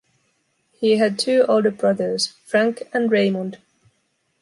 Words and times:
He 0.71 0.97
had 0.97 1.19
two 1.19 1.45
older 1.47 1.69
brothers, 1.69 2.33
Frank 2.47 2.89
and 2.91 3.11
Raymond. 3.11 3.59